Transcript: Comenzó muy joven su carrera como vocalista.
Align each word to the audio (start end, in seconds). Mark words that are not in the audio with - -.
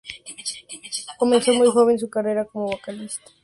Comenzó 1.19 1.53
muy 1.53 1.67
joven 1.67 1.99
su 1.99 2.09
carrera 2.09 2.45
como 2.45 2.65
vocalista. 2.71 3.29